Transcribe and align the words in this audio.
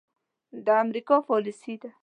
د 0.65 0.67
امريکا 0.83 1.15
پاليسي 1.27 1.75
ده. 1.81 1.89